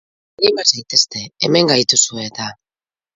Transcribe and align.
Anima 0.39 0.63
zaitezte, 0.69 1.21
hemen 1.47 1.69
gaituzue 1.73 2.25
eta! 2.31 2.49